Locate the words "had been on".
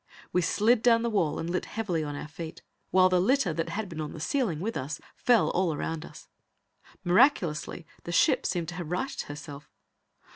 3.69-4.13